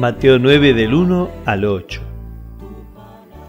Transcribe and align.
Mateo 0.00 0.38
9 0.38 0.72
del 0.72 0.94
1 0.94 1.30
al 1.44 1.66
8. 1.66 2.00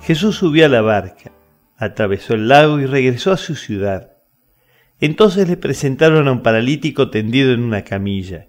Jesús 0.02 0.36
subió 0.36 0.66
a 0.66 0.68
la 0.68 0.82
barca, 0.82 1.32
atravesó 1.78 2.34
el 2.34 2.50
lago 2.50 2.78
y 2.82 2.86
regresó 2.86 3.32
a 3.32 3.38
su 3.38 3.56
ciudad. 3.56 4.18
Entonces 5.00 5.48
le 5.48 5.56
presentaron 5.56 6.28
a 6.28 6.34
un 6.34 6.44
paralítico 6.44 7.10
tendido 7.10 7.54
en 7.54 7.64
una 7.64 7.86
camilla. 7.86 8.48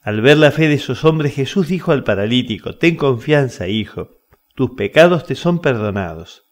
Al 0.00 0.20
ver 0.20 0.36
la 0.36 0.52
fe 0.52 0.68
de 0.68 0.74
esos 0.74 1.04
hombres, 1.04 1.34
Jesús 1.34 1.66
dijo 1.66 1.90
al 1.90 2.04
paralítico, 2.04 2.76
Ten 2.76 2.94
confianza, 2.94 3.66
hijo, 3.66 4.20
tus 4.54 4.76
pecados 4.76 5.26
te 5.26 5.34
son 5.34 5.60
perdonados. 5.60 6.44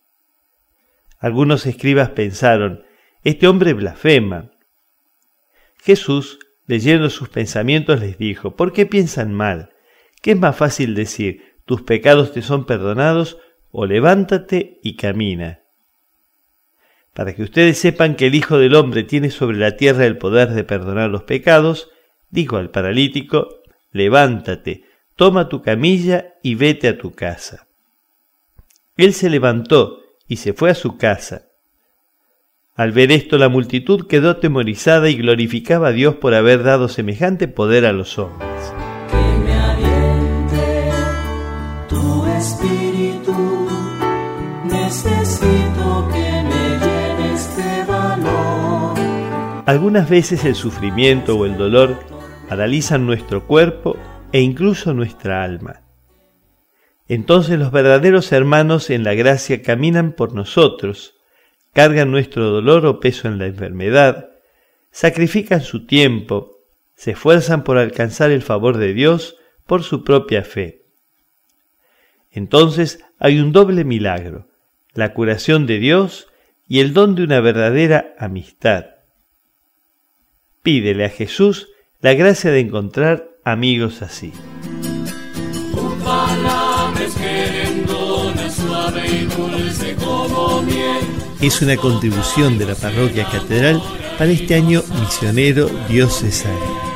Algunos 1.21 1.65
escribas 1.65 2.11
pensaron, 2.11 2.83
Este 3.23 3.47
hombre 3.47 3.73
blasfema. 3.73 4.51
Jesús, 5.81 6.41
leyendo 6.67 7.09
sus 7.09 7.29
pensamientos, 7.29 8.01
les 8.01 8.19
dijo, 8.19 8.57
¿por 8.57 8.73
qué 8.73 8.85
piensan 8.85 9.33
mal? 9.33 9.71
¿Qué 10.25 10.31
es 10.31 10.41
más 10.41 10.57
fácil 10.57 10.95
decir, 10.95 11.53
tus 11.67 11.83
pecados 11.83 12.33
te 12.33 12.41
son 12.41 12.65
perdonados 12.65 13.37
o 13.71 13.85
levántate 13.85 14.81
y 14.83 14.97
camina? 14.97 15.61
Para 17.13 17.35
que 17.35 17.43
ustedes 17.43 17.77
sepan 17.77 18.17
que 18.17 18.29
el 18.29 18.35
Hijo 18.35 18.57
del 18.57 18.75
Hombre 18.75 19.03
tiene 19.03 19.31
sobre 19.31 19.59
la 19.59 19.77
tierra 19.77 20.07
el 20.07 20.17
poder 20.17 20.53
de 20.53 20.65
perdonar 20.65 21.11
los 21.11 21.25
pecados, 21.25 21.91
dijo 22.31 22.57
al 22.57 22.71
paralítico, 22.71 23.49
levántate, 23.93 24.85
toma 25.15 25.51
tu 25.51 25.61
camilla 25.61 26.33
y 26.43 26.55
vete 26.55 26.89
a 26.89 26.97
tu 26.97 27.13
casa. 27.13 27.67
Él 28.97 29.13
se 29.13 29.29
levantó 29.29 30.01
y 30.27 30.37
se 30.37 30.55
fue 30.55 30.71
a 30.71 30.75
su 30.75 30.97
casa. 30.97 31.43
Al 32.77 32.93
ver 32.93 33.13
esto 33.13 33.37
la 33.37 33.51
multitud 33.51 34.07
quedó 34.07 34.31
atemorizada 34.31 35.11
y 35.11 35.17
glorificaba 35.17 35.89
a 35.89 35.93
Dios 35.93 36.15
por 36.15 36.33
haber 36.33 36.63
dado 36.63 36.89
semejante 36.89 37.47
poder 37.47 37.85
a 37.85 37.93
los 37.93 38.19
hombres. 38.19 38.49
Este. 42.45 42.85
Algunas 49.67 50.11
veces 50.11 50.45
el 50.45 50.55
sufrimiento 50.55 51.39
o 51.39 51.47
el 51.47 51.57
dolor 51.57 51.97
paralizan 52.49 53.07
nuestro 53.07 53.47
cuerpo 53.47 53.97
e 54.31 54.41
incluso 54.41 54.93
nuestra 54.93 55.43
alma. 55.43 55.81
Entonces 57.09 57.59
los 57.59 57.73
verdaderos 57.73 58.31
hermanos 58.33 58.91
en 58.91 59.05
la 59.05 59.15
gracia 59.15 59.63
caminan 59.63 60.13
por 60.13 60.35
nosotros, 60.35 61.15
cargan 61.73 62.11
nuestro 62.11 62.51
dolor 62.51 62.85
o 62.85 63.01
peso 63.01 63.27
en 63.29 63.39
la 63.39 63.47
enfermedad, 63.47 64.29
sacrifican 64.91 65.63
su 65.63 65.87
tiempo, 65.87 66.59
se 66.95 67.13
esfuerzan 67.13 67.65
por 67.65 67.79
alcanzar 67.79 68.31
el 68.31 68.43
favor 68.43 68.77
de 68.77 68.93
Dios 68.93 69.37
por 69.67 69.83
su 69.83 70.05
propia 70.05 70.45
fe. 70.45 70.84
Entonces 72.35 72.99
hay 73.21 73.39
un 73.39 73.53
doble 73.53 73.85
milagro, 73.85 74.49
la 74.93 75.15
curación 75.15 75.67
de 75.67 75.79
Dios 75.79 76.27
y 76.69 76.81
el 76.81 76.93
don 76.93 77.15
de 77.15 77.23
una 77.23 77.41
verdadera 77.41 78.15
amistad. 78.19 78.87
Pídele 80.63 81.05
a 81.05 81.11
Jesús 81.11 81.69
la 82.01 82.15
gracia 82.15 82.51
de 82.51 82.61
encontrar 82.61 83.29
amigos 83.45 84.03
así. 84.03 84.33
Es 91.41 91.63
una 91.63 91.77
contribución 91.77 92.59
de 92.59 92.67
la 92.67 92.75
parroquia 92.75 93.27
catedral 93.31 93.81
para 94.19 94.31
este 94.31 94.55
año 94.55 94.83
misionero 95.01 95.69
diocesano. 95.89 96.94